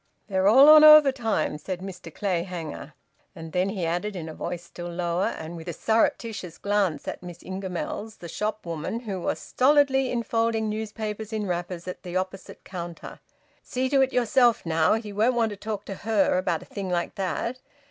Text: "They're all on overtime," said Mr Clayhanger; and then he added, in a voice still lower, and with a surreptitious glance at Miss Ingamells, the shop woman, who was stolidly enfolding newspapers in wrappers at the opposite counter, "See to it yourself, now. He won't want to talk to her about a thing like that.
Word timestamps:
"They're 0.29 0.47
all 0.47 0.67
on 0.69 0.83
overtime," 0.83 1.59
said 1.59 1.79
Mr 1.79 2.11
Clayhanger; 2.11 2.93
and 3.35 3.51
then 3.51 3.69
he 3.69 3.85
added, 3.85 4.15
in 4.15 4.27
a 4.27 4.33
voice 4.33 4.63
still 4.63 4.89
lower, 4.89 5.27
and 5.27 5.55
with 5.55 5.67
a 5.67 5.73
surreptitious 5.73 6.57
glance 6.57 7.07
at 7.07 7.21
Miss 7.21 7.43
Ingamells, 7.43 8.17
the 8.17 8.27
shop 8.27 8.65
woman, 8.65 9.01
who 9.01 9.21
was 9.21 9.37
stolidly 9.37 10.11
enfolding 10.11 10.67
newspapers 10.69 11.31
in 11.31 11.45
wrappers 11.45 11.87
at 11.87 12.01
the 12.01 12.15
opposite 12.15 12.63
counter, 12.63 13.19
"See 13.61 13.89
to 13.89 14.01
it 14.01 14.11
yourself, 14.11 14.65
now. 14.65 14.95
He 14.95 15.13
won't 15.13 15.35
want 15.35 15.51
to 15.51 15.55
talk 15.55 15.85
to 15.85 15.93
her 15.93 16.35
about 16.39 16.63
a 16.63 16.65
thing 16.65 16.89
like 16.89 17.13
that. 17.13 17.59